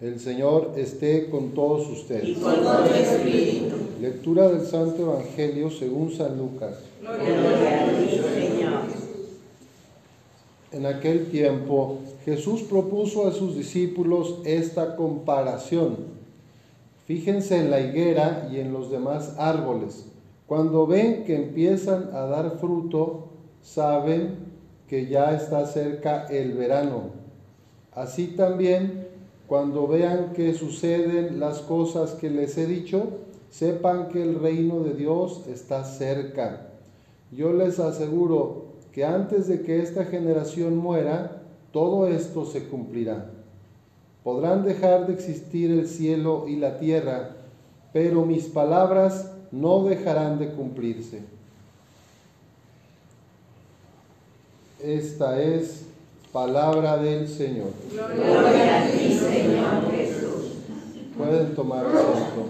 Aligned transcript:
El 0.00 0.20
Señor 0.20 0.74
esté 0.76 1.28
con 1.28 1.50
todos 1.50 1.88
ustedes. 1.88 2.28
Y 2.28 2.34
con 2.34 2.54
tu 2.54 2.94
espíritu. 2.94 3.76
Lectura 4.00 4.48
del 4.48 4.64
Santo 4.64 5.02
Evangelio 5.02 5.70
según 5.70 6.12
San 6.12 6.38
Lucas. 6.38 6.76
Gloria 7.00 7.84
a 7.84 7.88
ti, 7.88 8.08
Señor. 8.10 8.82
En 10.70 10.86
aquel 10.86 11.30
tiempo 11.30 11.98
Jesús 12.24 12.62
propuso 12.62 13.26
a 13.26 13.32
sus 13.32 13.56
discípulos 13.56 14.36
esta 14.44 14.94
comparación. 14.94 15.96
Fíjense 17.06 17.56
en 17.56 17.70
la 17.70 17.80
higuera 17.80 18.48
y 18.52 18.60
en 18.60 18.72
los 18.72 18.92
demás 18.92 19.34
árboles. 19.36 20.04
Cuando 20.46 20.86
ven 20.86 21.24
que 21.24 21.34
empiezan 21.34 22.10
a 22.12 22.20
dar 22.26 22.58
fruto, 22.60 23.30
saben 23.62 24.36
que 24.86 25.06
ya 25.06 25.34
está 25.34 25.66
cerca 25.66 26.26
el 26.26 26.52
verano. 26.52 27.10
Así 27.92 28.28
también, 28.28 29.07
cuando 29.48 29.86
vean 29.86 30.34
que 30.34 30.52
suceden 30.52 31.40
las 31.40 31.60
cosas 31.60 32.12
que 32.12 32.28
les 32.28 32.58
he 32.58 32.66
dicho, 32.66 33.08
sepan 33.50 34.08
que 34.08 34.22
el 34.22 34.38
reino 34.38 34.80
de 34.80 34.92
Dios 34.92 35.46
está 35.48 35.84
cerca. 35.84 36.68
Yo 37.32 37.54
les 37.54 37.78
aseguro 37.78 38.66
que 38.92 39.06
antes 39.06 39.48
de 39.48 39.62
que 39.62 39.80
esta 39.80 40.04
generación 40.04 40.76
muera, 40.76 41.42
todo 41.72 42.06
esto 42.08 42.44
se 42.44 42.68
cumplirá. 42.68 43.30
Podrán 44.22 44.66
dejar 44.66 45.06
de 45.06 45.14
existir 45.14 45.70
el 45.70 45.88
cielo 45.88 46.44
y 46.46 46.56
la 46.56 46.78
tierra, 46.78 47.36
pero 47.94 48.26
mis 48.26 48.44
palabras 48.44 49.32
no 49.50 49.84
dejarán 49.84 50.38
de 50.38 50.50
cumplirse. 50.50 51.22
Esta 54.82 55.42
es 55.42 55.86
palabra 56.38 56.96
del 56.98 57.26
Señor. 57.26 57.72
Gloria 57.90 58.84
a 58.84 58.90
ti, 58.92 59.12
Señor 59.12 59.90
Jesús. 59.90 60.52
Pueden 61.16 61.52
tomar 61.56 61.84
asiento. 61.84 62.46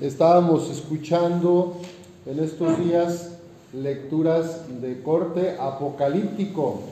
Estábamos 0.00 0.70
escuchando 0.70 1.78
en 2.24 2.38
estos 2.38 2.78
días 2.78 3.32
lecturas 3.72 4.60
de 4.80 5.02
corte 5.02 5.56
apocalíptico 5.58 6.82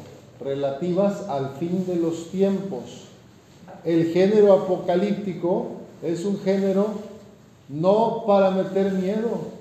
relativas 0.40 1.28
al 1.28 1.50
fin 1.60 1.86
de 1.86 1.94
los 1.94 2.32
tiempos. 2.32 3.04
El 3.84 4.06
género 4.06 4.54
apocalíptico 4.54 5.66
es 6.02 6.24
un 6.24 6.40
género 6.40 6.86
no 7.68 8.24
para 8.26 8.50
meter 8.50 8.90
miedo, 8.90 9.53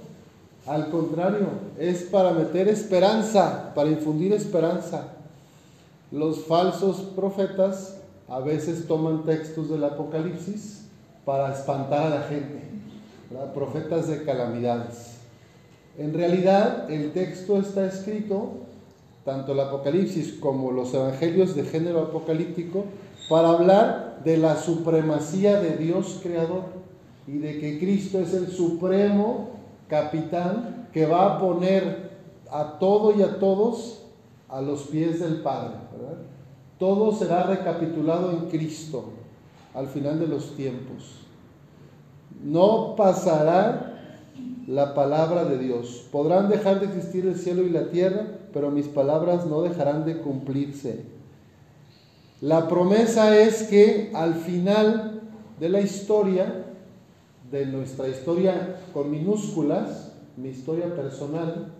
al 0.66 0.89
contrario, 0.89 1.47
es 1.78 2.03
para 2.03 2.31
meter 2.31 2.69
esperanza, 2.69 3.73
para 3.75 3.89
infundir 3.89 4.31
esperanza. 4.31 5.09
Los 6.11 6.45
falsos 6.45 6.97
profetas 7.16 7.97
a 8.30 8.39
veces 8.39 8.88
toman 8.88 9.23
textos 9.23 9.69
del 9.69 9.84
Apocalipsis 9.84 10.86
para 11.25 11.53
espantar 11.53 12.03
a 12.03 12.09
la 12.09 12.22
gente, 12.23 12.61
profetas 13.53 14.08
de 14.08 14.23
calamidades. 14.23 15.17
En 15.97 16.14
realidad, 16.14 16.89
el 16.89 17.11
texto 17.11 17.58
está 17.58 17.86
escrito, 17.86 18.52
tanto 19.25 19.52
el 19.52 19.59
Apocalipsis 19.59 20.34
como 20.39 20.72
los 20.72 20.94
evangelios 20.94 21.56
de 21.56 21.64
género 21.64 22.03
apocalíptico, 22.03 22.86
para 23.30 23.50
hablar 23.50 24.22
de 24.23 24.38
la 24.38 24.56
supremacía 24.56 25.59
de 25.59 25.78
Dios 25.78 26.19
creador 26.23 26.64
y 27.28 27.38
de 27.38 27.59
que 27.59 27.80
Cristo 27.80 28.19
es 28.19 28.34
el 28.34 28.47
supremo 28.47 29.52
capitán 29.87 30.87
que 30.93 31.05
va 31.05 31.35
a 31.35 31.39
poner 31.39 32.11
a 32.51 32.79
todo 32.79 33.17
y 33.17 33.23
a 33.23 33.39
todos 33.39 34.03
a 34.49 34.61
los 34.61 34.83
pies 34.83 35.19
del 35.19 35.41
Padre. 35.41 35.77
Todo 36.77 37.13
será 37.13 37.43
recapitulado 37.43 38.31
en 38.31 38.49
Cristo 38.49 39.05
al 39.73 39.87
final 39.87 40.19
de 40.19 40.27
los 40.27 40.55
tiempos. 40.55 41.21
No 42.43 42.95
pasará 42.95 43.93
la 44.67 44.93
palabra 44.93 45.45
de 45.45 45.57
Dios. 45.57 46.07
Podrán 46.11 46.49
dejar 46.49 46.79
de 46.79 46.88
existir 46.88 47.25
el 47.25 47.35
cielo 47.35 47.63
y 47.63 47.69
la 47.69 47.89
tierra, 47.89 48.27
pero 48.53 48.72
mis 48.72 48.88
palabras 48.88 49.45
no 49.45 49.61
dejarán 49.61 50.05
de 50.05 50.19
cumplirse. 50.19 51.05
La 52.41 52.67
promesa 52.67 53.39
es 53.39 53.63
que 53.63 54.11
al 54.13 54.35
final 54.35 55.22
de 55.59 55.69
la 55.69 55.81
historia, 55.81 56.72
de 57.53 57.68
nuestra 57.68 58.08
historia 58.08 58.78
con 58.94 59.12
minúsculas, 59.12 60.12
mi 60.38 60.50
historia 60.50 60.96
personal, 60.96 61.72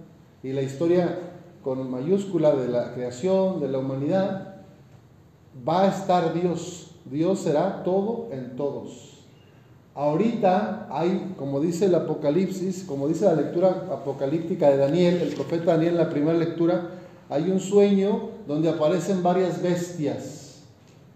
y 0.44 0.54
la 0.54 0.62
historia 0.62 1.18
con 1.64 1.90
mayúscula 1.90 2.56
de 2.56 2.68
la 2.68 2.94
creación, 2.94 3.60
de 3.60 3.70
la 3.70 3.80
humanidad, 3.80 4.58
va 5.68 5.82
a 5.82 5.88
estar 5.88 6.32
Dios. 6.32 6.92
Dios 7.06 7.40
será 7.40 7.84
todo 7.84 8.28
en 8.32 8.56
todos. 8.56 9.24
Ahorita 9.96 10.88
hay, 10.92 11.34
como 11.40 11.60
dice 11.60 11.86
el 11.86 11.96
Apocalipsis, 11.96 12.84
como 12.84 13.08
dice 13.08 13.26
la 13.26 13.34
lectura 13.34 13.88
apocalíptica 13.92 14.70
de 14.70 14.78
Daniel, 14.78 15.22
el 15.24 15.34
profeta 15.34 15.72
Daniel 15.72 15.94
en 15.94 15.98
la 15.98 16.10
primera 16.10 16.38
lectura, 16.38 16.92
hay 17.30 17.50
un 17.50 17.60
sueño 17.60 18.30
donde 18.48 18.70
aparecen 18.70 19.24
varias 19.24 19.60
bestias, 19.60 20.62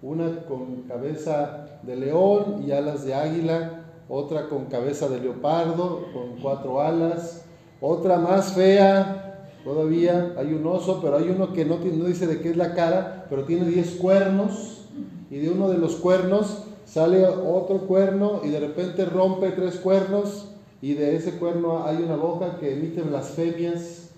una 0.01 0.45
con 0.45 0.83
cabeza 0.87 1.79
de 1.83 1.95
león 1.95 2.63
y 2.65 2.71
alas 2.71 3.05
de 3.05 3.13
águila, 3.13 3.76
otra 4.09 4.49
con 4.49 4.65
cabeza 4.65 5.09
de 5.09 5.19
leopardo, 5.19 6.07
con 6.13 6.41
cuatro 6.41 6.81
alas, 6.81 7.43
otra 7.81 8.17
más 8.17 8.53
fea, 8.53 9.49
todavía 9.63 10.33
hay 10.37 10.53
un 10.53 10.65
oso, 10.65 10.99
pero 11.01 11.17
hay 11.17 11.29
uno 11.29 11.53
que 11.53 11.65
no, 11.65 11.77
dice 11.77 12.27
de 12.27 12.39
qué 12.39 12.51
es 12.51 12.57
la 12.57 12.73
cara, 12.73 13.25
pero 13.29 13.43
tiene 13.43 13.67
diez 13.67 13.95
cuernos, 13.95 14.85
y 15.29 15.37
de 15.37 15.49
uno 15.49 15.69
de 15.69 15.77
los 15.77 15.95
cuernos 15.95 16.63
sale 16.85 17.25
otro 17.25 17.79
cuerno 17.79 18.41
y 18.43 18.49
de 18.49 18.61
repente 18.61 19.05
rompe 19.05 19.51
tres 19.51 19.75
cuernos 19.75 20.47
y 20.81 20.93
de 20.93 21.17
ese 21.17 21.33
cuerno 21.33 21.85
hay 21.85 21.97
una 21.97 22.15
boca 22.15 22.57
que 22.59 22.73
emite 22.73 23.01
blasfemias. 23.01 24.11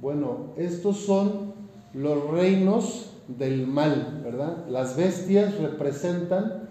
Bueno, 0.00 0.46
estos 0.56 0.98
son 0.98 1.52
los 1.94 2.28
reinos 2.30 3.12
del 3.28 3.66
mal, 3.66 4.20
¿verdad? 4.24 4.66
Las 4.68 4.96
bestias 4.96 5.58
representan 5.58 6.68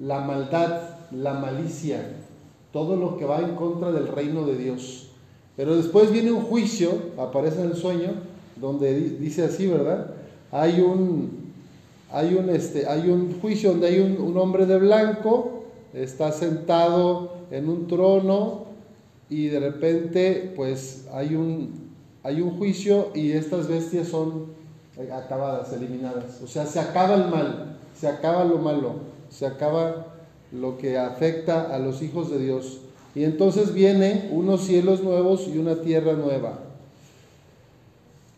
la 0.00 0.20
maldad, 0.20 0.91
la 1.14 1.34
malicia, 1.34 2.16
todo 2.72 2.96
lo 2.96 3.16
que 3.16 3.24
va 3.24 3.40
en 3.40 3.54
contra 3.54 3.92
del 3.92 4.08
reino 4.08 4.46
de 4.46 4.56
Dios. 4.56 5.08
Pero 5.56 5.76
después 5.76 6.10
viene 6.10 6.32
un 6.32 6.42
juicio, 6.42 6.90
aparece 7.18 7.60
en 7.60 7.70
el 7.70 7.76
sueño, 7.76 8.12
donde 8.56 8.98
dice 9.18 9.44
así, 9.44 9.66
¿verdad? 9.66 10.14
Hay 10.50 10.80
un, 10.80 11.52
hay 12.10 12.34
un, 12.34 12.48
este, 12.50 12.86
hay 12.86 13.08
un 13.08 13.40
juicio 13.40 13.70
donde 13.70 13.88
hay 13.88 14.00
un, 14.00 14.20
un, 14.20 14.36
hombre 14.38 14.66
de 14.66 14.78
blanco, 14.78 15.64
está 15.92 16.32
sentado 16.32 17.34
en 17.50 17.68
un 17.68 17.86
trono 17.86 18.64
y 19.28 19.48
de 19.48 19.60
repente 19.60 20.52
pues 20.56 21.06
hay 21.12 21.34
un, 21.34 21.90
hay 22.22 22.40
un 22.40 22.56
juicio 22.58 23.08
y 23.14 23.32
estas 23.32 23.68
bestias 23.68 24.08
son 24.08 24.46
acabadas, 25.12 25.72
eliminadas. 25.72 26.40
O 26.42 26.46
sea, 26.46 26.66
se 26.66 26.80
acaba 26.80 27.14
el 27.14 27.28
mal, 27.28 27.78
se 27.98 28.08
acaba 28.08 28.44
lo 28.44 28.58
malo, 28.58 28.94
se 29.30 29.46
acaba 29.46 30.06
lo 30.52 30.78
que 30.78 30.98
afecta 30.98 31.74
a 31.74 31.78
los 31.78 32.02
hijos 32.02 32.30
de 32.30 32.38
Dios. 32.38 32.78
Y 33.14 33.24
entonces 33.24 33.74
viene 33.74 34.28
unos 34.30 34.62
cielos 34.62 35.02
nuevos 35.02 35.48
y 35.48 35.58
una 35.58 35.76
tierra 35.76 36.12
nueva. 36.14 36.60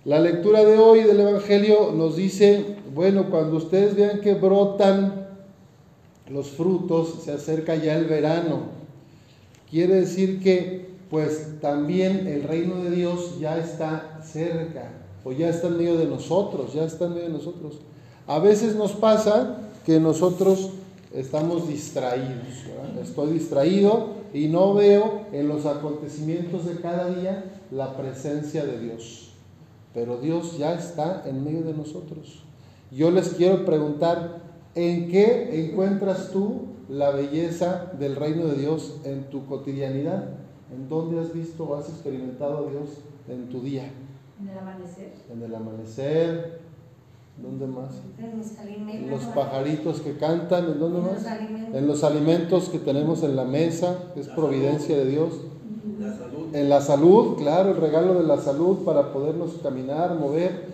La 0.05 0.21
lectura 0.21 0.65
de 0.65 0.79
hoy 0.79 1.03
del 1.03 1.21
Evangelio 1.21 1.93
nos 1.93 2.17
dice, 2.17 2.77
bueno, 2.95 3.31
cuando 3.31 3.57
ustedes 3.57 3.97
vean 3.97 4.21
que 4.21 4.35
brotan 4.35 5.29
los 6.29 6.49
frutos, 6.49 7.23
se 7.25 7.33
acerca 7.33 7.77
ya 7.77 7.97
el 7.97 8.05
verano. 8.05 8.75
Quiere 9.71 9.97
decir 9.97 10.41
que 10.43 10.85
pues 11.11 11.61
también 11.61 12.27
el 12.27 12.43
reino 12.43 12.83
de 12.83 12.91
Dios 12.91 13.39
ya 13.39 13.59
está 13.59 14.21
cerca, 14.25 14.91
o 15.25 15.33
ya 15.33 15.49
está 15.49 15.69
en 15.69 15.79
medio 15.79 15.97
de 15.97 16.07
nosotros, 16.07 16.75
ya 16.75 16.85
está 16.85 17.07
en 17.07 17.15
medio 17.15 17.27
de 17.29 17.33
nosotros. 17.35 17.75
A 18.27 18.39
veces 18.39 18.75
nos 18.75 18.93
pasa 18.93 19.59
que 19.87 20.01
nosotros 20.01 20.71
estamos 21.15 21.69
distraídos, 21.69 22.65
¿verdad? 22.67 23.03
estoy 23.03 23.33
distraído 23.33 24.15
y 24.33 24.49
no 24.49 24.75
veo 24.75 25.27
en 25.33 25.49
los 25.49 25.65
acontecimientos 25.65 26.67
de 26.67 26.81
cada 26.81 27.09
día 27.09 27.45
la 27.71 27.97
presencia 27.97 28.65
de 28.65 28.79
Dios 28.81 29.25
pero 29.95 30.17
Dios 30.19 30.59
ya 30.59 30.75
está 30.75 31.23
en 31.25 31.45
medio 31.45 31.63
de 31.63 31.73
nosotros. 31.73 32.43
Yo 32.91 33.13
les 33.13 33.31
quiero 33.31 33.65
preguntar, 33.65 34.41
¿en 34.75 35.09
qué 35.09 35.67
encuentras 35.67 36.33
tú 36.33 36.67
la 36.89 37.11
belleza 37.11 37.93
del 37.99 38.17
reino 38.17 38.47
de 38.47 38.57
Dios 38.57 39.01
en 39.05 39.31
tu 39.31 39.47
cotidianidad? 39.47 40.31
¿En 40.75 40.89
dónde 40.89 41.21
has 41.21 41.33
visto 41.33 41.65
o 41.65 41.77
has 41.77 41.89
experimentado 41.89 42.67
a 42.67 42.71
Dios 42.71 42.91
en 43.29 43.49
tu 43.49 43.63
día? 43.63 43.89
En 44.41 44.49
el 44.49 44.59
amanecer. 44.59 45.13
En 45.33 45.43
el 45.43 45.55
amanecer. 45.55 46.61
¿Dónde 47.37 47.67
más? 47.67 47.91
En 48.19 48.39
los 48.39 48.59
alimentos. 48.59 48.95
En 48.95 49.11
los 49.11 49.23
pajaritos 49.35 50.01
que 50.01 50.17
cantan. 50.17 50.67
¿En 50.67 50.79
dónde 50.79 50.99
En 50.99 51.05
más? 51.05 51.15
los 51.15 51.27
alimentos. 51.27 51.75
En 51.75 51.87
los 51.87 52.05
alimentos 52.05 52.69
que 52.69 52.79
tenemos 52.79 53.23
en 53.23 53.37
la 53.37 53.45
mesa, 53.45 54.11
que 54.15 54.21
es 54.21 54.29
providencia 54.29 54.97
de 54.97 55.07
Dios. 55.07 55.33
La 55.99 56.17
salud. 56.17 56.55
En 56.55 56.69
la 56.69 56.81
salud, 56.81 57.37
claro, 57.37 57.71
el 57.71 57.77
regalo 57.77 58.15
de 58.15 58.25
la 58.25 58.39
salud 58.39 58.85
para 58.85 59.13
podernos 59.13 59.55
caminar, 59.63 60.15
mover. 60.15 60.73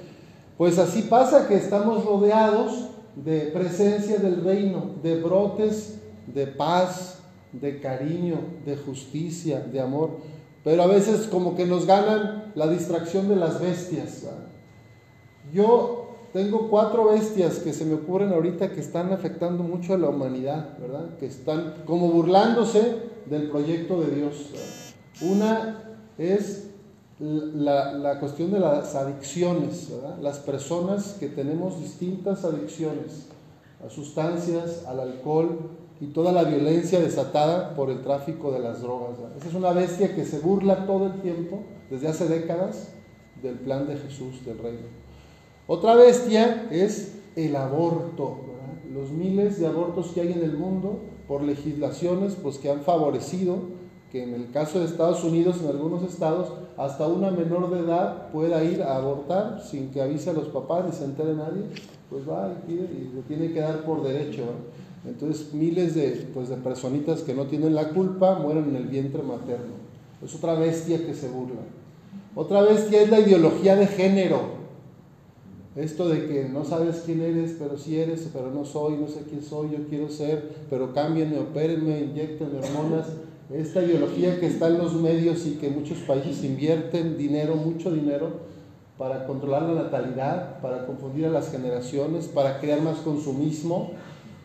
Pues 0.58 0.78
así 0.78 1.02
pasa 1.02 1.48
que 1.48 1.54
estamos 1.54 2.04
rodeados 2.04 2.88
de 3.16 3.50
presencia 3.52 4.18
del 4.18 4.44
reino, 4.44 4.90
de 5.02 5.20
brotes 5.20 6.00
de 6.34 6.46
paz, 6.46 7.18
de 7.52 7.80
cariño, 7.80 8.38
de 8.64 8.76
justicia, 8.76 9.60
de 9.60 9.80
amor. 9.80 10.10
Pero 10.64 10.82
a 10.82 10.86
veces 10.86 11.26
como 11.26 11.56
que 11.56 11.66
nos 11.66 11.86
ganan 11.86 12.52
la 12.54 12.68
distracción 12.68 13.28
de 13.28 13.36
las 13.36 13.60
bestias. 13.60 14.26
Yo 15.52 16.00
tengo 16.32 16.68
cuatro 16.68 17.06
bestias 17.06 17.58
que 17.58 17.72
se 17.72 17.84
me 17.84 17.94
ocurren 17.94 18.32
ahorita 18.32 18.70
que 18.70 18.80
están 18.80 19.12
afectando 19.12 19.62
mucho 19.62 19.94
a 19.94 19.98
la 19.98 20.08
humanidad, 20.08 20.78
¿verdad? 20.78 21.16
Que 21.18 21.26
están 21.26 21.82
como 21.86 22.08
burlándose 22.08 22.96
del 23.26 23.50
proyecto 23.50 24.00
de 24.00 24.14
Dios. 24.14 24.50
Una 25.20 25.96
es 26.18 26.70
la, 27.18 27.92
la, 27.92 28.20
cuestión 28.20 28.52
de 28.52 28.60
las 28.60 28.94
adicciones, 28.94 29.90
¿verdad? 29.90 30.18
Las 30.20 30.38
personas 30.38 31.16
que 31.18 31.28
tenemos 31.28 31.80
distintas 31.80 32.44
adicciones 32.44 33.26
a 33.84 33.90
sustancias, 33.90 34.84
al 34.86 35.00
alcohol 35.00 35.70
y 36.00 36.06
toda 36.06 36.32
la 36.32 36.44
violencia 36.44 37.00
desatada 37.00 37.74
por 37.74 37.90
el 37.90 38.02
tráfico 38.02 38.52
de 38.52 38.60
las 38.60 38.80
drogas. 38.80 39.18
Esa 39.36 39.48
es 39.48 39.54
una 39.54 39.72
bestia 39.72 40.14
que 40.14 40.24
se 40.24 40.38
burla 40.38 40.86
todo 40.86 41.06
el 41.06 41.20
tiempo, 41.20 41.62
desde 41.90 42.08
hace 42.08 42.26
décadas, 42.26 42.88
del 43.42 43.56
plan 43.56 43.86
de 43.86 43.96
Jesús, 43.96 44.44
del 44.44 44.58
reino. 44.58 45.09
Otra 45.72 45.94
bestia 45.94 46.67
es 46.72 47.12
el 47.37 47.55
aborto, 47.55 48.38
los 48.93 49.12
miles 49.12 49.61
de 49.61 49.69
abortos 49.69 50.08
que 50.08 50.20
hay 50.20 50.32
en 50.32 50.43
el 50.43 50.55
mundo 50.58 50.99
por 51.28 51.44
legislaciones 51.44 52.37
pues, 52.43 52.58
que 52.58 52.69
han 52.69 52.81
favorecido 52.81 53.55
que 54.11 54.25
en 54.25 54.34
el 54.34 54.50
caso 54.50 54.81
de 54.81 54.87
Estados 54.87 55.22
Unidos, 55.22 55.58
en 55.62 55.69
algunos 55.69 56.02
estados, 56.02 56.52
hasta 56.76 57.06
una 57.06 57.31
menor 57.31 57.70
de 57.70 57.87
edad 57.87 58.32
pueda 58.32 58.64
ir 58.64 58.82
a 58.82 58.96
abortar 58.96 59.62
sin 59.62 59.90
que 59.90 60.02
avise 60.02 60.31
a 60.31 60.32
los 60.32 60.49
papás 60.49 60.87
ni 60.87 60.90
se 60.90 61.05
entere 61.05 61.34
nadie, 61.34 61.62
pues 62.11 62.28
va 62.28 62.52
y 62.52 62.66
pide 62.66 62.87
y 62.93 63.12
lo 63.14 63.20
tiene 63.20 63.52
que 63.52 63.61
dar 63.61 63.84
por 63.84 64.02
derecho. 64.02 64.43
Entonces 65.06 65.55
miles 65.55 65.94
de, 65.94 66.28
pues, 66.34 66.49
de 66.49 66.56
personitas 66.56 67.20
que 67.20 67.32
no 67.32 67.44
tienen 67.44 67.76
la 67.76 67.90
culpa 67.90 68.40
mueren 68.40 68.70
en 68.70 68.75
el 68.75 68.88
vientre 68.88 69.23
materno. 69.23 69.75
Es 70.20 70.34
otra 70.34 70.55
bestia 70.55 71.06
que 71.06 71.14
se 71.14 71.28
burla. 71.28 71.61
Otra 72.34 72.61
bestia 72.62 73.02
es 73.02 73.08
la 73.08 73.20
ideología 73.20 73.76
de 73.76 73.87
género. 73.87 74.59
Esto 75.76 76.08
de 76.08 76.26
que 76.26 76.49
no 76.49 76.64
sabes 76.64 77.02
quién 77.06 77.22
eres, 77.22 77.55
pero 77.56 77.78
sí 77.78 77.99
eres, 77.99 78.28
pero 78.32 78.50
no 78.50 78.64
soy, 78.64 78.96
no 78.96 79.06
sé 79.06 79.20
quién 79.28 79.40
soy, 79.40 79.70
yo 79.70 79.78
quiero 79.88 80.08
ser, 80.08 80.50
pero 80.69 80.93
cámbienme, 80.93 81.38
opérenme, 81.38 82.00
inyectenme 82.00 82.58
hormonas. 82.58 83.06
Esta 83.52 83.82
ideología 83.82 84.40
que 84.40 84.46
está 84.46 84.67
en 84.67 84.78
los 84.78 84.94
medios 84.94 85.46
y 85.46 85.52
que 85.52 85.70
muchos 85.70 85.99
países 85.99 86.43
invierten 86.43 87.17
dinero, 87.17 87.55
mucho 87.55 87.93
dinero, 87.93 88.50
para 88.99 89.26
controlar 89.26 89.62
la 89.62 89.84
natalidad, 89.84 90.61
para 90.61 90.87
confundir 90.87 91.26
a 91.26 91.31
las 91.31 91.50
generaciones, 91.50 92.26
para 92.26 92.58
crear 92.58 92.82
más 92.82 92.99
consumismo 92.99 93.93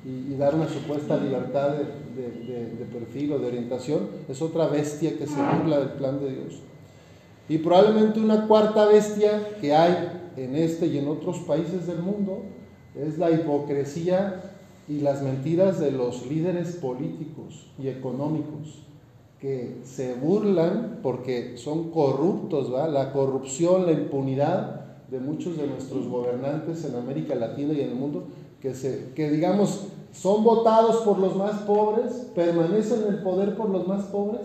y, 0.05 0.35
dar 0.35 0.53
una 0.53 0.69
supuesta 0.69 1.17
libertad 1.17 1.71
de, 2.15 2.75
de 2.75 2.85
perfil 2.85 3.33
o 3.33 3.39
de 3.39 3.47
orientación, 3.47 4.07
es 4.29 4.41
otra 4.41 4.67
bestia 4.67 5.17
que 5.17 5.25
se 5.25 5.35
burla 5.35 5.79
del 5.79 5.89
plan 5.89 6.19
de 6.19 6.29
Dios. 6.29 6.59
Y 7.49 7.57
probablemente 7.57 8.19
una 8.19 8.47
cuarta 8.47 8.85
bestia 8.85 9.41
que 9.59 9.73
hay 9.73 10.24
en 10.37 10.55
este 10.55 10.87
y 10.87 10.97
en 10.97 11.07
otros 11.07 11.39
países 11.39 11.87
del 11.87 11.99
mundo 11.99 12.43
es 12.95 13.17
la 13.17 13.31
hipocresía 13.31 14.41
y 14.87 14.99
las 14.99 15.21
mentiras 15.21 15.79
de 15.79 15.91
los 15.91 16.25
líderes 16.27 16.75
políticos 16.75 17.67
y 17.79 17.87
económicos 17.87 18.83
que 19.39 19.77
se 19.83 20.13
burlan 20.15 20.99
porque 21.03 21.57
son 21.57 21.91
corruptos, 21.91 22.69
la 22.69 23.11
corrupción, 23.11 23.85
la 23.85 23.91
impunidad 23.91 24.85
de 25.09 25.19
muchos 25.19 25.57
de 25.57 25.67
nuestros 25.67 26.07
gobernantes 26.07 26.85
en 26.85 26.95
América 26.95 27.35
Latina 27.35 27.73
y 27.73 27.81
en 27.81 27.89
el 27.89 27.95
mundo, 27.95 28.23
que, 28.61 28.73
se, 28.73 29.11
que 29.15 29.29
digamos 29.29 29.87
son 30.11 30.43
votados 30.43 30.97
por 31.03 31.19
los 31.19 31.35
más 31.35 31.61
pobres, 31.63 32.27
permanecen 32.33 33.03
en 33.03 33.15
el 33.15 33.23
poder 33.23 33.57
por 33.57 33.69
los 33.69 33.85
más 33.87 34.05
pobres 34.05 34.41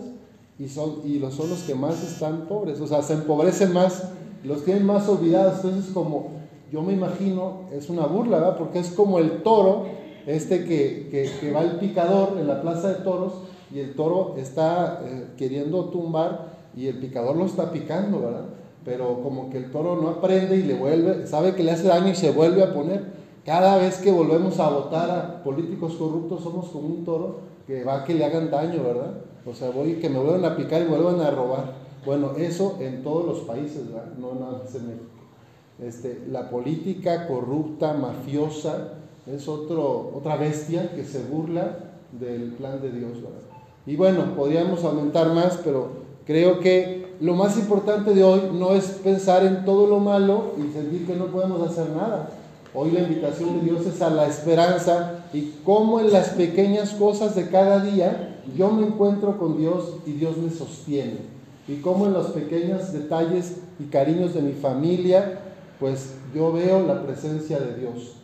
y 0.59 0.67
son, 0.67 1.01
y 1.05 1.19
son 1.31 1.49
los 1.49 1.63
que 1.63 1.73
más 1.73 2.03
están 2.03 2.47
pobres, 2.47 2.79
o 2.81 2.87
sea, 2.87 3.01
se 3.01 3.13
empobrecen 3.13 3.73
más 3.73 4.11
los 4.43 4.63
tienen 4.63 4.85
más 4.85 5.07
olvidados. 5.07 5.63
Entonces, 5.63 5.91
como 5.93 6.41
yo 6.71 6.81
me 6.81 6.93
imagino, 6.93 7.61
es 7.71 7.89
una 7.89 8.05
burla, 8.05 8.39
¿verdad? 8.39 8.57
Porque 8.57 8.79
es 8.79 8.91
como 8.91 9.19
el 9.19 9.43
toro, 9.43 9.85
este 10.25 10.65
que, 10.65 11.09
que, 11.39 11.51
va 11.51 11.61
el 11.61 11.77
picador 11.77 12.37
en 12.39 12.47
la 12.47 12.61
plaza 12.61 12.89
de 12.89 12.95
toros 13.03 13.33
y 13.73 13.79
el 13.79 13.95
toro 13.95 14.35
está 14.37 15.01
eh, 15.03 15.27
queriendo 15.37 15.85
tumbar 15.85 16.51
y 16.75 16.87
el 16.87 16.97
picador 16.99 17.35
lo 17.35 17.45
está 17.45 17.71
picando, 17.71 18.19
¿verdad? 18.19 18.45
Pero 18.85 19.21
como 19.21 19.49
que 19.49 19.57
el 19.57 19.71
toro 19.71 19.99
no 20.01 20.09
aprende 20.09 20.57
y 20.57 20.63
le 20.63 20.75
vuelve, 20.75 21.27
sabe 21.27 21.55
que 21.55 21.63
le 21.63 21.71
hace 21.71 21.87
daño 21.87 22.09
y 22.09 22.15
se 22.15 22.31
vuelve 22.31 22.63
a 22.63 22.73
poner. 22.73 23.21
Cada 23.45 23.77
vez 23.77 23.97
que 23.97 24.11
volvemos 24.11 24.59
a 24.59 24.69
votar 24.69 25.09
a 25.09 25.43
políticos 25.43 25.95
corruptos 25.95 26.43
somos 26.43 26.69
como 26.69 26.87
un 26.87 27.03
toro 27.03 27.39
que 27.67 27.83
va 27.83 28.01
a 28.01 28.03
que 28.03 28.13
le 28.13 28.23
hagan 28.23 28.49
daño, 28.49 28.83
¿verdad? 28.83 29.13
O 29.45 29.53
sea, 29.53 29.71
voy 29.71 29.95
que 29.95 30.09
me 30.09 30.19
vuelvan 30.19 30.45
a 30.45 30.55
picar 30.55 30.81
y 30.81 30.85
vuelvan 30.85 31.19
a 31.19 31.31
robar. 31.31 31.73
Bueno, 32.05 32.31
eso 32.37 32.77
en 32.79 33.03
todos 33.03 33.25
los 33.25 33.39
países, 33.39 33.91
¿verdad? 33.91 34.13
no 34.17 34.33
nada 34.33 34.63
más 34.63 34.73
en 34.73 34.87
México. 34.87 35.05
Este, 35.79 36.25
la 36.29 36.49
política 36.49 37.27
corrupta, 37.27 37.93
mafiosa, 37.93 38.93
es 39.27 39.47
otro, 39.47 40.11
otra 40.15 40.35
bestia 40.35 40.93
que 40.95 41.03
se 41.03 41.23
burla 41.23 41.77
del 42.11 42.53
plan 42.53 42.81
de 42.81 42.91
Dios. 42.91 43.21
¿verdad? 43.21 43.39
Y 43.85 43.95
bueno, 43.95 44.35
podríamos 44.35 44.83
aumentar 44.83 45.31
más, 45.33 45.59
pero 45.63 45.89
creo 46.25 46.59
que 46.59 47.15
lo 47.19 47.35
más 47.35 47.57
importante 47.57 48.15
de 48.15 48.23
hoy 48.23 48.41
no 48.51 48.71
es 48.71 48.85
pensar 49.03 49.45
en 49.45 49.63
todo 49.63 49.85
lo 49.85 49.99
malo 49.99 50.53
y 50.57 50.73
sentir 50.73 51.05
que 51.05 51.15
no 51.15 51.27
podemos 51.27 51.61
hacer 51.69 51.89
nada. 51.91 52.31
Hoy 52.73 52.91
la 52.91 53.01
invitación 53.01 53.59
de 53.59 53.65
Dios 53.65 53.85
es 53.85 54.01
a 54.01 54.09
la 54.09 54.25
esperanza 54.25 55.25
y 55.33 55.53
cómo 55.63 55.99
en 55.99 56.11
las 56.11 56.29
pequeñas 56.29 56.91
cosas 56.91 57.35
de 57.35 57.49
cada 57.49 57.83
día 57.83 58.39
yo 58.57 58.71
me 58.71 58.87
encuentro 58.87 59.37
con 59.37 59.57
Dios 59.57 59.97
y 60.05 60.13
Dios 60.13 60.37
me 60.37 60.49
sostiene 60.49 61.40
y 61.67 61.75
cómo 61.77 62.07
en 62.07 62.13
los 62.13 62.27
pequeños 62.27 62.91
detalles 62.91 63.61
y 63.79 63.85
cariños 63.85 64.33
de 64.33 64.41
mi 64.41 64.53
familia, 64.53 65.39
pues 65.79 66.15
yo 66.33 66.51
veo 66.51 66.85
la 66.85 67.03
presencia 67.03 67.59
de 67.59 67.75
Dios. 67.75 68.15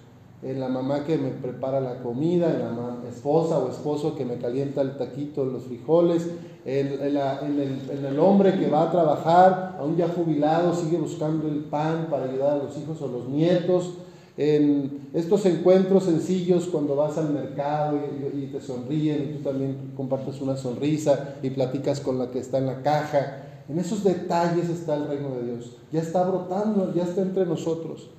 En 0.44 0.60
la 0.60 0.70
mamá 0.70 1.04
que 1.04 1.18
me 1.18 1.30
prepara 1.30 1.82
la 1.82 1.98
comida, 2.04 2.52
en 2.52 2.60
la 2.60 3.10
esposa 3.10 3.58
o 3.58 3.70
esposo 3.70 4.16
que 4.16 4.24
me 4.24 4.38
calienta 4.38 4.82
el 4.82 4.96
taquito 4.96 5.44
los 5.46 5.64
frijoles, 5.64 6.28
en, 6.66 7.00
en, 7.02 8.06
el, 8.06 8.20
hombre 8.20 8.60
que 8.60 8.70
va 8.70 8.84
a 8.84 8.92
trabajar, 8.92 9.78
aún 9.80 9.96
ya 9.96 10.08
jubilado, 10.10 10.76
sigue 10.76 10.98
buscando 10.98 11.48
el 11.48 11.62
pan 11.62 12.08
para 12.12 12.26
ayudar 12.26 12.54
a 12.54 12.64
los 12.64 12.78
hijos 12.78 13.02
o 13.02 13.08
los 13.08 13.28
nietos, 13.30 13.94
en 14.38 15.10
estos 15.16 15.48
encuentros 15.48 16.04
sencillos 16.04 16.68
cuando 16.68 16.96
vas 16.96 17.18
al 17.18 17.32
mercado 17.32 18.00
y, 18.34 18.46
te 18.46 18.62
sonríen 18.62 19.24
y 19.24 19.38
tú 19.38 19.50
también 19.50 19.94
compartes 19.98 20.40
una 20.42 20.56
sonrisa 20.56 21.38
y 21.42 21.50
platicas 21.50 22.00
con 22.00 22.20
la 22.20 22.30
que 22.30 22.40
está 22.40 22.60
en 22.60 22.68
la 22.68 22.84
caja. 22.84 23.64
En 23.68 23.80
esos 23.80 24.04
detalles 24.04 24.70
está 24.70 24.96
el 24.96 25.08
reino 25.08 25.36
de 25.36 25.44
Dios. 25.44 25.78
Ya 25.92 26.02
está 26.02 26.24
brotando, 26.24 26.94
ya 26.94 27.04
está 27.04 27.22
entre 27.22 27.46
nosotros. 27.48 28.12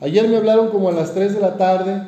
Ayer 0.00 0.28
me 0.28 0.36
hablaron 0.36 0.70
como 0.70 0.88
a 0.88 0.92
las 0.92 1.14
3 1.14 1.34
de 1.34 1.40
la 1.40 1.56
tarde 1.56 2.02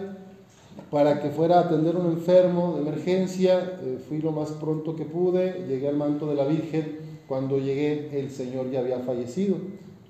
para 0.90 1.21
que 1.21 1.30
fuera 1.30 1.59
a 1.59 1.61
atender 1.61 1.94
a 1.94 2.00
un 2.00 2.12
enfermo 2.12 2.75
de 2.75 2.83
emergencia. 2.83 3.78
Eh, 3.80 3.99
fui 4.09 4.18
lo 4.18 4.33
más 4.33 4.50
pronto 4.50 4.97
que 4.97 5.04
pude, 5.04 5.64
llegué 5.68 5.88
al 5.88 5.97
manto 5.97 6.26
de 6.26 6.35
la 6.35 6.44
Virgen. 6.44 6.99
Cuando 7.28 7.59
llegué 7.59 8.18
el 8.18 8.30
Señor 8.33 8.71
ya 8.73 8.80
había 8.80 8.99
fallecido 8.99 9.56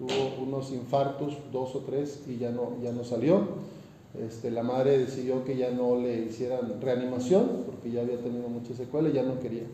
tuvo 0.06 0.42
unos 0.42 0.73
infartos, 0.73 1.38
dos 1.52 1.75
o 1.75 1.80
tres, 1.80 2.23
y 2.28 2.38
ya 2.38 2.50
no, 2.50 2.76
ya 2.82 2.92
no 2.92 3.04
salió. 3.04 3.40
Este, 4.20 4.50
la 4.50 4.62
madre 4.62 4.99
decidió 4.99 5.44
que 5.44 5.56
ya 5.56 5.70
no 5.70 5.96
le 5.96 6.26
hicieran 6.26 6.80
reanimación, 6.80 7.64
porque 7.66 7.90
ya 7.90 8.02
había 8.02 8.18
tenido 8.18 8.49
muchas 8.49 8.76
secuelas, 8.76 9.12
ya 9.12 9.23
no 9.23 9.40
quería. 9.40 9.64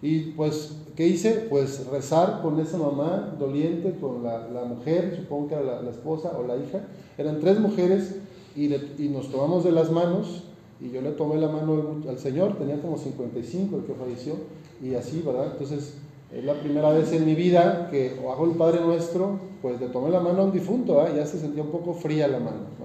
Y 0.00 0.32
pues, 0.32 0.76
¿qué 0.94 1.08
hice? 1.08 1.46
Pues 1.50 1.86
rezar 1.86 2.40
con 2.40 2.60
esa 2.60 2.78
mamá 2.78 3.34
doliente, 3.38 3.96
con 4.00 4.22
la, 4.22 4.46
la 4.48 4.64
mujer, 4.64 5.16
supongo 5.16 5.48
que 5.48 5.54
era 5.54 5.64
la, 5.64 5.82
la, 5.82 5.90
esposa 5.90 6.38
o 6.38 6.46
la 6.46 6.56
hija. 6.56 6.86
Eran 7.16 7.40
tres 7.40 7.58
mujeres 7.58 8.16
y, 8.54 8.72
y, 8.72 9.08
nos 9.08 9.30
tomamos 9.30 9.64
de 9.64 9.72
las 9.72 9.90
manos 9.90 10.44
y 10.80 10.90
yo 10.90 11.02
le 11.02 11.10
tomé 11.10 11.40
la 11.40 11.48
mano 11.48 12.00
al, 12.04 12.10
al 12.10 12.18
Señor, 12.18 12.56
tenía 12.56 12.80
como 12.80 12.96
55 12.96 13.76
el 13.76 13.82
que 13.84 13.94
falleció, 13.94 14.34
y 14.80 14.94
así, 14.94 15.22
¿verdad? 15.26 15.48
Entonces 15.52 15.94
es 16.32 16.44
la 16.44 16.54
primera 16.54 16.90
vez 16.90 17.12
en 17.12 17.24
mi 17.24 17.34
vida 17.34 17.88
que 17.90 18.18
hago 18.30 18.44
el 18.44 18.52
Padre 18.52 18.80
Nuestro, 18.80 19.38
pues 19.62 19.80
le 19.80 19.88
tomé 19.88 20.10
la 20.10 20.20
mano 20.20 20.42
a 20.42 20.44
un 20.44 20.52
difunto, 20.52 21.02
ya 21.14 21.24
se 21.24 21.38
sentía 21.38 21.62
un 21.62 21.70
poco 21.70 21.94
fría 21.94 22.28
la 22.28 22.38
mano. 22.38 22.78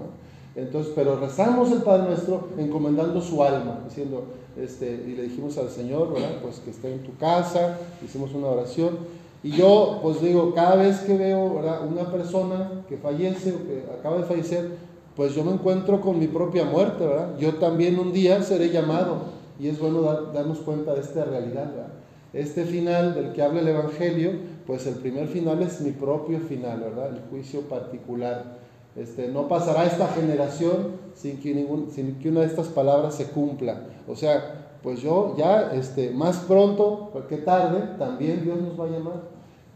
Entonces, 0.56 0.92
pero 0.94 1.16
rezamos 1.18 1.70
el 1.72 1.82
Padre 1.82 2.08
Nuestro 2.08 2.48
encomendando 2.56 3.20
su 3.20 3.42
alma, 3.42 3.80
diciendo, 3.86 4.24
este, 4.56 5.04
y 5.06 5.14
le 5.14 5.24
dijimos 5.24 5.58
al 5.58 5.68
Señor, 5.68 6.12
¿verdad? 6.12 6.40
Pues 6.42 6.60
que 6.60 6.70
esté 6.70 6.92
en 6.92 7.02
tu 7.02 7.16
casa, 7.16 7.78
hicimos 8.04 8.32
una 8.34 8.46
oración. 8.46 8.98
Y 9.42 9.50
yo, 9.50 9.98
pues 10.02 10.22
digo, 10.22 10.54
cada 10.54 10.76
vez 10.76 11.00
que 11.00 11.18
veo 11.18 11.60
una 11.86 12.10
persona 12.10 12.84
que 12.88 12.96
fallece 12.96 13.52
o 13.52 13.58
que 13.58 13.84
acaba 13.98 14.18
de 14.18 14.24
fallecer, 14.24 14.70
pues 15.16 15.34
yo 15.34 15.44
me 15.44 15.52
encuentro 15.52 16.00
con 16.00 16.18
mi 16.18 16.28
propia 16.28 16.64
muerte, 16.64 17.04
¿verdad? 17.04 17.36
Yo 17.38 17.56
también 17.56 17.98
un 17.98 18.12
día 18.12 18.42
seré 18.42 18.70
llamado 18.70 19.16
y 19.60 19.68
es 19.68 19.78
bueno 19.78 20.00
darnos 20.32 20.58
cuenta 20.60 20.94
de 20.94 21.00
esta 21.00 21.24
realidad, 21.24 21.70
¿verdad? 21.70 22.03
Este 22.34 22.64
final 22.64 23.14
del 23.14 23.32
que 23.32 23.42
habla 23.42 23.60
el 23.60 23.68
Evangelio, 23.68 24.32
pues 24.66 24.86
el 24.88 24.94
primer 24.94 25.28
final 25.28 25.62
es 25.62 25.80
mi 25.80 25.92
propio 25.92 26.40
final, 26.40 26.80
¿verdad? 26.80 27.10
El 27.14 27.22
juicio 27.30 27.62
particular. 27.62 28.58
Este, 28.96 29.28
no 29.28 29.46
pasará 29.46 29.86
esta 29.86 30.08
generación 30.08 31.04
sin 31.14 31.40
que, 31.40 31.54
ningún, 31.54 31.90
sin 31.92 32.18
que 32.18 32.30
una 32.30 32.40
de 32.40 32.46
estas 32.46 32.66
palabras 32.68 33.14
se 33.14 33.26
cumpla. 33.26 33.84
O 34.08 34.16
sea, 34.16 34.78
pues 34.82 35.00
yo 35.00 35.36
ya 35.38 35.72
este, 35.74 36.10
más 36.10 36.38
pronto 36.38 37.12
que 37.28 37.38
tarde 37.38 37.96
también 37.98 38.42
Dios 38.42 38.60
nos 38.60 38.78
va 38.78 38.86
a 38.86 38.90
llamar. 38.90 39.22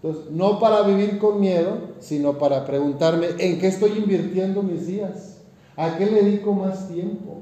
Entonces, 0.02 0.30
no 0.32 0.58
para 0.58 0.82
vivir 0.82 1.18
con 1.18 1.40
miedo, 1.40 1.78
sino 2.00 2.38
para 2.38 2.64
preguntarme 2.64 3.28
en 3.38 3.60
qué 3.60 3.68
estoy 3.68 3.98
invirtiendo 3.98 4.62
mis 4.62 4.86
días, 4.86 5.42
a 5.76 5.96
qué 5.96 6.06
le 6.06 6.22
dedico 6.22 6.52
más 6.52 6.88
tiempo, 6.88 7.38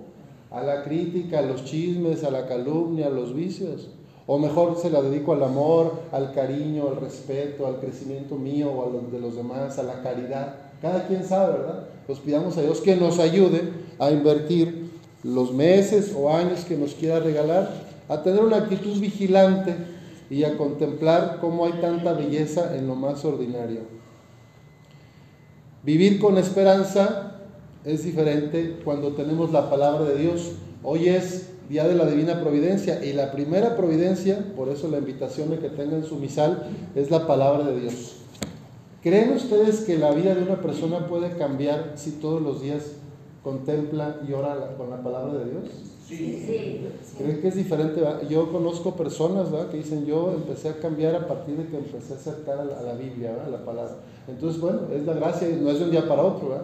a 0.50 0.62
la 0.62 0.82
crítica, 0.82 1.38
a 1.38 1.42
los 1.42 1.64
chismes, 1.64 2.23
a 2.23 2.30
la 2.30 2.46
calumnia, 2.46 3.06
a 3.06 3.11
los 3.11 3.35
vicios. 3.35 3.90
O 4.26 4.38
mejor 4.38 4.76
se 4.76 4.90
la 4.90 5.02
dedico 5.02 5.33
al 5.33 5.42
amor, 5.45 6.00
al 6.11 6.33
cariño, 6.33 6.88
al 6.88 6.97
respeto, 6.97 7.66
al 7.66 7.78
crecimiento 7.78 8.35
mío 8.35 8.71
o 8.71 8.88
a 8.88 8.92
los 8.92 9.12
de 9.12 9.21
los 9.21 9.37
demás, 9.37 9.78
a 9.78 9.85
la 9.85 10.02
caridad. 10.02 10.56
Cada 10.83 11.06
quien 11.06 11.25
sabe, 11.25 11.59
¿verdad? 11.59 11.88
Pues 12.06 12.18
pidamos 12.18 12.56
a 12.56 12.62
Dios 12.62 12.80
que 12.80 12.97
nos 12.97 13.18
ayude 13.18 13.62
a 13.99 14.11
invertir 14.11 14.90
los 15.23 15.52
meses 15.52 16.12
o 16.16 16.35
años 16.35 16.64
que 16.64 16.76
nos 16.76 16.95
quiera 16.95 17.21
regalar, 17.21 17.71
a 18.09 18.23
tener 18.23 18.42
una 18.42 18.59
actitud 18.59 18.99
vigilante 19.00 19.75
y 20.28 20.45
a 20.45 20.56
contemplar 20.56 21.38
cómo 21.40 21.66
hay 21.66 21.73
tanta 21.75 22.12
belleza 22.12 22.76
en 22.76 22.88
lo 22.88 22.97
más 22.97 23.25
ordinario. 23.25 23.80
Vivir 25.83 26.18
con 26.18 26.37
esperanza 26.37 27.42
es 27.85 28.04
diferente 28.04 28.80
cuando 28.85 29.12
tenemos 29.12 29.52
la 29.52 29.71
palabra 29.71 30.04
de 30.04 30.18
Dios. 30.18 30.52
Hoy 30.83 31.09
es 31.09 31.50
día 31.68 31.87
de 31.87 31.94
la 31.94 32.06
divina 32.06 32.40
providencia 32.40 33.04
y 33.04 33.12
la 33.12 33.32
primera 33.32 33.76
providencia, 33.76 34.52
por 34.56 34.68
eso 34.68 34.88
la 34.88 34.99
invitación 34.99 35.50
de 35.50 35.58
que 35.58 35.68
tengan 35.68 36.04
su 36.04 36.16
misal, 36.16 36.68
es 36.94 37.11
la 37.11 37.26
palabra 37.26 37.64
de 37.64 37.80
Dios. 37.80 38.16
¿Creen 39.02 39.32
ustedes 39.32 39.80
que 39.80 39.99
la 39.99 40.11
vida 40.12 40.35
de 40.35 40.42
una 40.42 40.61
persona 40.61 41.06
puede 41.06 41.37
cambiar 41.37 41.92
si 41.94 42.12
todos 42.12 42.42
los 42.42 42.61
días 42.61 42.82
contempla 43.42 44.20
y 44.28 44.32
ora 44.32 44.75
con 44.76 44.90
la 44.90 45.02
palabra 45.02 45.35
de 45.35 45.44
Dios? 45.50 45.64
Sí. 46.08 46.87
¿Creen 47.18 47.40
que 47.40 47.49
es 47.49 47.56
diferente? 47.56 48.00
Yo 48.28 48.50
conozco 48.52 48.94
personas 48.94 49.49
que 49.70 49.78
dicen, 49.78 50.06
yo 50.06 50.32
empecé 50.35 50.68
a 50.68 50.78
cambiar 50.78 51.16
a 51.16 51.26
partir 51.26 51.56
de 51.56 51.66
que 51.66 51.78
empecé 51.78 52.14
a 52.14 52.16
acercar 52.16 52.61
a 52.61 52.64
la, 52.64 52.94
Biblia, 52.94 53.37
a 53.44 53.49
la 53.49 53.64
palabra. 53.64 53.96
Entonces, 54.28 54.61
bueno, 54.61 54.82
es 54.92 55.04
la 55.04 55.14
gracia, 55.14 55.49
no 55.61 55.70
es 55.70 55.78
de 55.78 55.85
un 55.85 55.90
día 55.90 56.08
para 56.08 56.23
otro, 56.23 56.61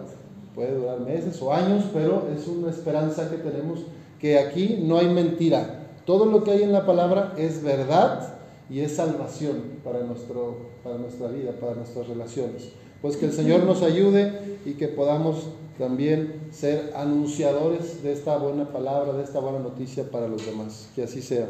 puede 0.55 0.75
durar 0.75 0.99
meses 0.99 1.41
o 1.41 1.53
años, 1.53 1.85
pero 1.93 2.27
es 2.35 2.47
una 2.47 2.69
esperanza 2.69 3.29
que 3.29 3.37
tenemos 3.37 3.81
que 4.19 4.39
aquí 4.39 4.79
no 4.83 4.97
hay 4.97 5.07
mentira. 5.07 5.87
Todo 6.05 6.25
lo 6.25 6.43
que 6.43 6.51
hay 6.51 6.63
en 6.63 6.71
la 6.71 6.85
palabra 6.85 7.33
es 7.37 7.63
verdad 7.63 8.35
y 8.69 8.79
es 8.79 8.95
salvación 8.95 9.79
para, 9.83 9.99
nuestro, 9.99 10.57
para 10.83 10.97
nuestra 10.97 11.27
vida, 11.27 11.51
para 11.59 11.75
nuestras 11.75 12.07
relaciones. 12.07 12.69
Pues 13.01 13.17
que 13.17 13.25
el 13.25 13.33
Señor 13.33 13.63
nos 13.63 13.81
ayude 13.81 14.59
y 14.65 14.73
que 14.73 14.87
podamos 14.87 15.47
también 15.77 16.49
ser 16.51 16.93
anunciadores 16.95 18.03
de 18.03 18.13
esta 18.13 18.37
buena 18.37 18.71
palabra, 18.71 19.13
de 19.13 19.23
esta 19.23 19.39
buena 19.39 19.59
noticia 19.59 20.09
para 20.09 20.27
los 20.27 20.45
demás. 20.45 20.89
Que 20.95 21.03
así 21.03 21.21
sea. 21.21 21.47